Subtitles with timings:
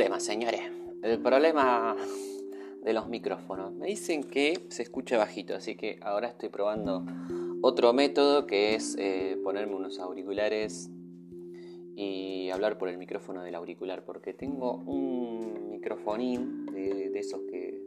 [0.00, 0.62] Problema, señores.
[1.02, 1.94] El problema
[2.82, 3.74] de los micrófonos.
[3.74, 7.04] Me dicen que se escucha bajito, así que ahora estoy probando
[7.60, 10.88] otro método que es eh, ponerme unos auriculares
[11.96, 17.78] y hablar por el micrófono del auricular, porque tengo un microfonín de, de esos que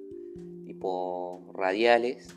[0.67, 2.27] tipo radiales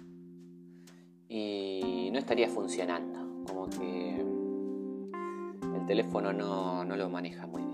[1.29, 4.25] y no estaría funcionando, como que
[5.77, 7.66] el teléfono no, no lo maneja muy bien.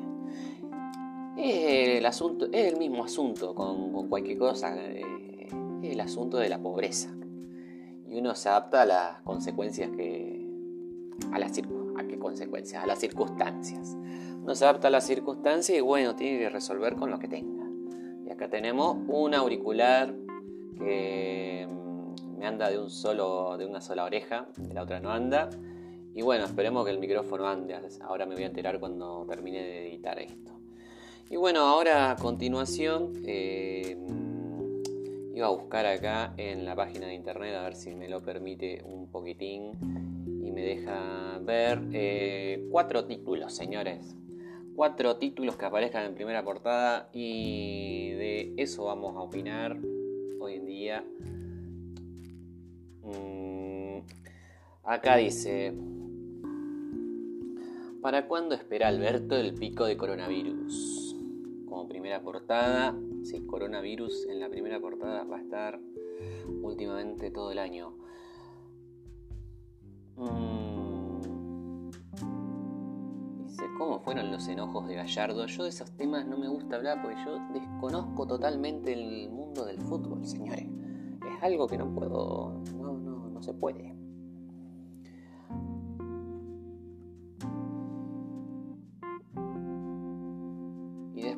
[1.44, 5.02] Es el, asunto, es el mismo asunto con, cualquier cosa, eh,
[5.82, 7.12] es el asunto de la pobreza.
[8.06, 10.46] Y uno se adapta a las consecuencias que.
[11.32, 11.50] a las
[11.98, 12.84] ¿A qué consecuencias?
[12.84, 13.96] A las circunstancias.
[14.40, 17.68] Uno se adapta a las circunstancias y bueno, tiene que resolver con lo que tenga.
[18.24, 20.14] Y acá tenemos un auricular
[20.78, 25.10] que mm, me anda de un solo, de una sola oreja, de la otra no
[25.10, 25.50] anda.
[26.14, 27.76] Y bueno, esperemos que el micrófono ande.
[28.02, 30.61] Ahora me voy a enterar cuando termine de editar esto.
[31.30, 33.96] Y bueno, ahora a continuación eh,
[35.34, 38.82] iba a buscar acá en la página de internet a ver si me lo permite
[38.84, 39.72] un poquitín
[40.44, 44.16] y me deja ver eh, cuatro títulos, señores.
[44.74, 49.76] Cuatro títulos que aparezcan en primera portada y de eso vamos a opinar
[50.40, 51.04] hoy en día.
[53.02, 53.98] Mm,
[54.84, 55.74] acá dice,
[58.00, 60.91] ¿para cuándo espera Alberto el pico de coronavirus?
[61.88, 62.94] Primera portada.
[63.22, 65.80] Sí, coronavirus en la primera portada va a estar
[66.62, 67.94] últimamente todo el año.
[70.16, 71.90] Mm.
[73.46, 75.46] Dice, ¿cómo fueron los enojos de Gallardo?
[75.46, 79.80] Yo de esos temas no me gusta hablar porque yo desconozco totalmente el mundo del
[79.80, 80.66] fútbol, señores.
[80.66, 84.01] Es algo que no puedo, no, no, no se puede.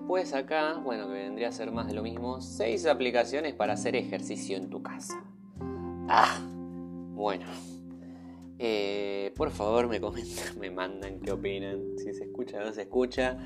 [0.04, 3.96] Después acá, bueno, que vendría a ser más de lo mismo, seis aplicaciones para hacer
[3.96, 5.24] ejercicio en tu casa.
[6.10, 6.46] Ah,
[7.14, 7.46] bueno.
[8.58, 12.82] Eh, por favor me comentan, me mandan qué opinan, si se escucha o no se
[12.82, 13.38] escucha.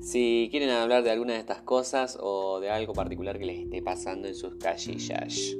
[0.00, 3.82] Si quieren hablar de alguna de estas cosas o de algo particular que les esté
[3.82, 5.54] pasando en sus casillas.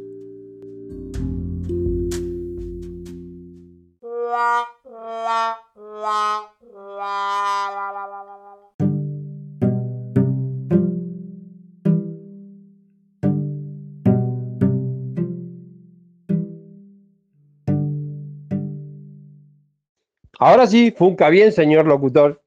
[20.43, 22.41] Ahora sí, funca bien, señor locutor.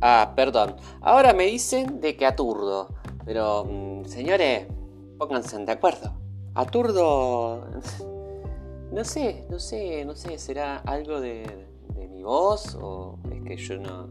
[0.00, 0.74] Ah, perdón.
[1.00, 2.88] Ahora me dicen de que aturdo.
[3.24, 4.66] Pero, mm, señores,
[5.18, 6.12] pónganse de acuerdo.
[6.54, 7.64] Aturdo...
[8.90, 10.38] No sé, no sé, no sé.
[10.38, 11.44] ¿Será algo de,
[11.94, 12.74] de mi voz?
[12.80, 14.08] ¿O es que yo no,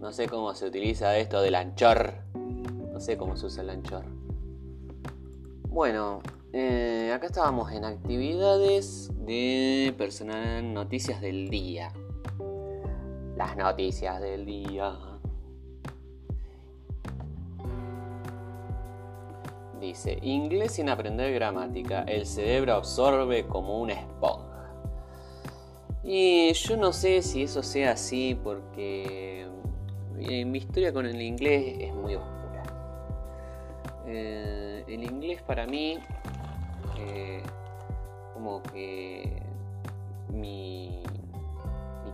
[0.00, 2.14] no sé cómo se utiliza esto del anchor?
[2.34, 4.06] No sé cómo se usa el anchor.
[5.68, 6.22] Bueno,
[6.52, 11.92] eh, acá estábamos en actividades de personal noticias del día.
[13.36, 14.98] Las noticias del día.
[19.78, 22.02] Dice, inglés sin aprender gramática.
[22.02, 24.48] El cerebro absorbe como una esponja.
[26.02, 29.46] Y yo no sé si eso sea así porque
[30.18, 32.62] eh, mi historia con el inglés es muy oscura.
[34.06, 35.98] Eh, el inglés para mí
[38.34, 39.42] como que
[40.30, 41.02] mi,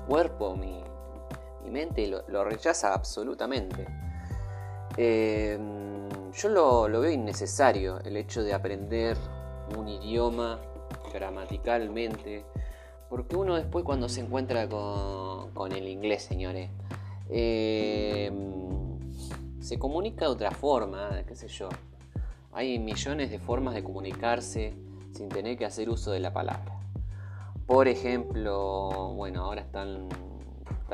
[0.07, 0.83] cuerpo, mi,
[1.71, 3.87] mente lo, rechaza absolutamente.
[4.97, 5.59] Eh,
[6.33, 9.17] yo lo, veo innecesario el hecho de aprender
[9.77, 10.61] un idioma
[11.13, 12.45] gramaticalmente,
[13.09, 16.71] porque uno después cuando se encuentra con, el inglés, señores,
[17.31, 18.31] eh,
[19.61, 21.69] se comunica de otra forma, qué sé yo.
[22.57, 24.75] Hay millones de formas de comunicarse
[25.11, 26.79] sin tener que hacer uso de la palabra.
[27.67, 29.83] Por ejemplo, bueno, ahora está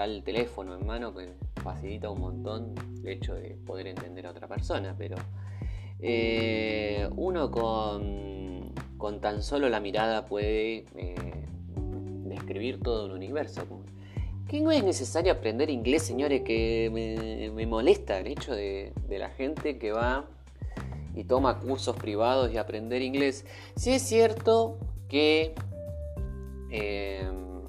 [0.06, 4.48] el, teléfono en mano que facilita un montón el hecho de poder entender a otra
[4.48, 5.16] persona, pero
[5.98, 11.44] eh, uno con, con, tan solo la mirada puede eh,
[12.24, 13.66] describir todo un universo.
[14.48, 19.78] Que no es necesario aprender inglés, señores, que me, molesta el hecho de la gente
[19.78, 20.24] que va
[21.14, 23.44] y toma cursos privados y aprender inglés,
[23.76, 24.78] sí es cierto
[25.08, 25.54] que
[26.70, 27.62] em,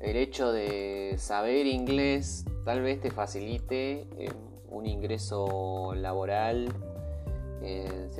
[0.00, 4.34] el hecho de saber inglés tal vez te facilite em,
[4.68, 6.68] un ingreso laboral
[7.62, 8.10] en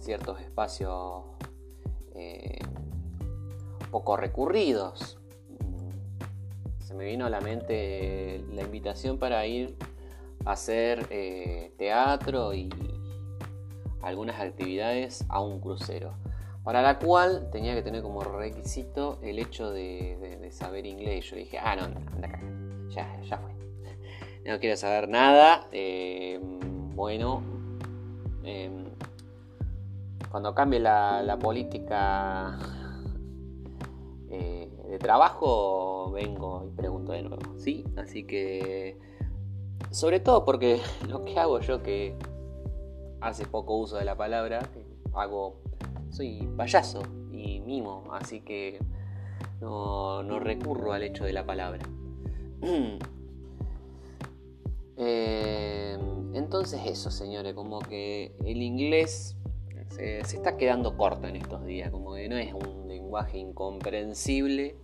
[0.00, 1.24] ciertos, espacios
[2.14, 2.58] em,
[3.90, 5.18] poco recurridos.
[6.94, 9.74] me vino a la mente la invitación para ir
[10.44, 12.68] a hacer eh, teatro y
[14.04, 16.14] algunas actividades a un crucero,
[16.62, 21.30] para la cual tenía que tener como requisito el hecho de, saber inglés.
[21.30, 22.40] Yo dije, ah, no, anda acá,
[22.88, 23.52] ya, ya fue.
[24.44, 25.66] No quiero saber nada.
[25.72, 26.38] Eh,
[26.94, 27.42] bueno,
[28.44, 28.84] em,
[30.30, 32.58] cuando cambie la, política
[34.30, 37.58] eh, de trabajo, vengo y pregunto de nuevo.
[37.58, 37.84] ¿sí?
[37.96, 38.98] Así que,
[39.90, 42.16] sobre todo porque lo que hago yo, que
[43.24, 44.68] hace poco uso de la palabra,
[45.14, 45.56] hago,
[46.10, 48.78] soy payaso y mimo, así que
[49.60, 51.82] no, recurro al hecho de la palabra.
[54.96, 55.98] Eh,
[56.34, 59.36] entonces eso, señores, como que el inglés
[59.88, 64.76] se, está quedando corto en estos días, como que no es un lenguaje incomprensible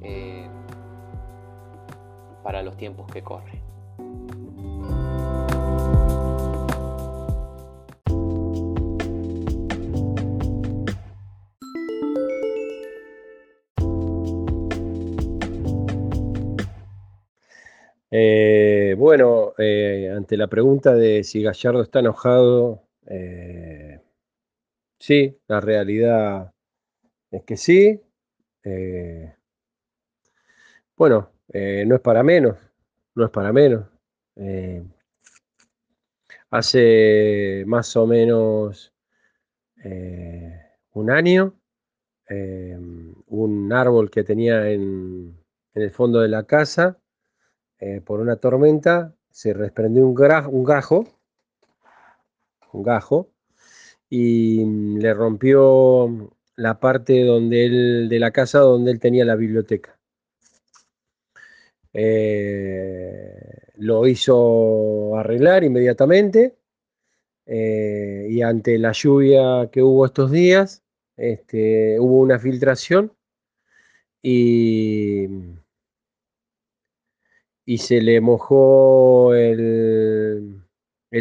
[0.00, 0.46] eh,
[2.44, 3.71] para los tiempos que corren.
[18.14, 24.00] Eh, bueno, eh, ante la pregunta de si Gallardo está enojado, eh,
[24.98, 26.52] sí, la realidad
[27.30, 28.02] es que sí.
[30.96, 32.58] bueno, no es para menos,
[33.14, 33.86] no es para menos.
[36.50, 38.92] hace más o menos
[40.92, 41.54] un año,
[43.28, 45.34] un árbol que tenía en
[45.74, 47.01] el fondo de la casa,
[47.84, 51.04] eh, por una tormenta, se desprendió un, gajo,
[52.72, 53.28] un gajo,
[54.08, 59.34] y mm, le rompió la parte donde él, de la casa donde él tenía la
[59.34, 59.98] biblioteca.
[61.92, 66.56] Eh, lo hizo arreglar inmediatamente
[67.46, 70.84] eh, y ante la lluvia que hubo estos días,
[71.16, 73.12] este, hubo una filtración
[74.22, 75.26] y
[77.64, 80.62] y se le mojó el,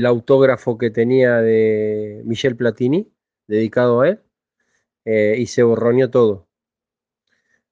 [0.06, 3.12] autógrafo que tenía de Michel Platini,
[3.48, 4.20] dedicado a él,
[5.06, 6.48] eh, y se borroneó todo.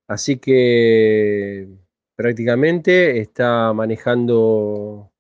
[0.08, 1.68] Así que
[2.16, 5.12] prácticamente está manejando,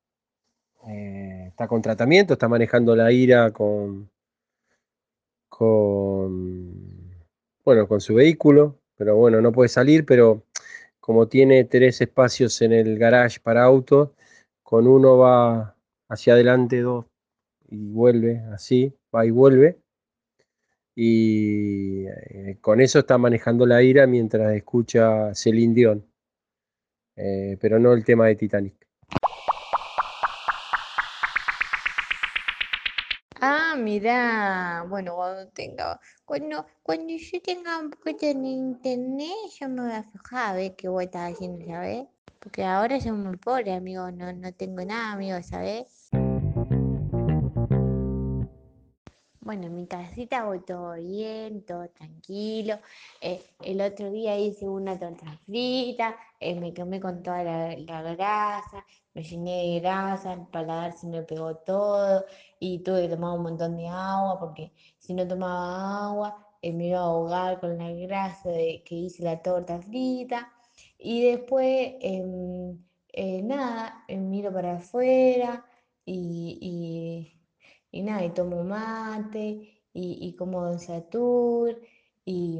[0.88, 4.10] eh, está con tratamiento, está manejando la ira con,
[5.48, 7.12] con,
[7.64, 10.44] bueno, con su vehículo, pero bueno, no puede salir, pero
[11.10, 14.12] como tiene tres espacios en el garage para autos,
[14.62, 15.76] con uno va
[16.08, 17.08] hacia adelante, dos,
[17.68, 19.80] y vuelve así, va y vuelve.
[20.94, 26.06] Y eh, con eso está manejando la ira mientras escucha Celine Dion,
[27.16, 28.89] eh, pero no el tema de Titanic.
[33.80, 39.92] Mira, bueno, cuando tenga, cuando, cuando yo tenga un poquito de internet, yo me voy
[39.92, 42.08] a fijar a ver qué voy a estar haciendo, ¿sabes?
[42.40, 46.10] Porque ahora soy muy pobre, amigo, no, no tengo nada, amigo, ¿sabes?
[49.50, 52.78] Bueno, en mi casita voy todo bien, todo tranquilo.
[53.20, 57.76] Eh, el otro día hice una torta frita, eh, me quemé con toda la,
[58.14, 58.86] grasa,
[59.20, 62.26] me llené de grasa, el paladar se me pegó todo
[62.60, 66.88] y tuve que tomar un montón de agua porque si no tomaba agua eh, me
[66.88, 70.52] iba a ahogar con la grasa de que hice la torta frita.
[70.98, 72.78] Y después, em,
[73.44, 75.66] nada, miro para afuera
[76.06, 77.40] y
[77.92, 81.82] y nada, y tomo mate, y, como Don Satur,
[82.26, 82.60] y,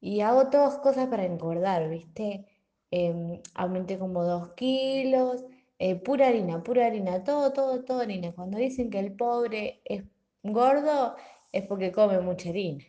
[0.00, 2.46] y, hago todas cosas para engordar, ¿viste?
[2.90, 5.44] Em, aumenté como dos kilos,
[5.80, 8.32] eh, pura harina, pura harina, todo, todo, todo harina.
[8.32, 10.04] Cuando dicen que el pobre es
[10.42, 11.16] gordo,
[11.52, 12.84] es porque come mucha harina.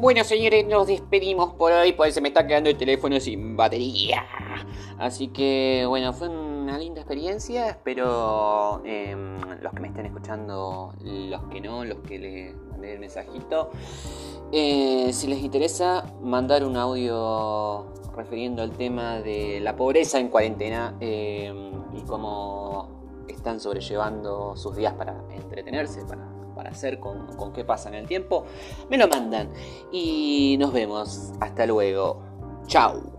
[0.00, 4.24] Bueno, señores, nos despedimos por hoy, pues se me está quedando el teléfono sin batería.
[4.96, 7.68] Así que, bueno, fue una linda experiencia.
[7.68, 13.70] Espero em, los que me estén escuchando, los que no, los que le el mensajito.
[14.52, 20.96] Eh, si les interesa, mandar un audio refiriendo al tema de la pobreza en cuarentena
[21.00, 27.64] em, y cómo están sobrellevando sus días para entretenerse, para para hacer con, con qué
[27.64, 28.44] pasa en el tiempo,
[28.90, 29.48] me lo mandan.
[29.92, 31.30] Y nos vemos.
[31.40, 32.20] Hasta luego.
[32.66, 33.17] Chao.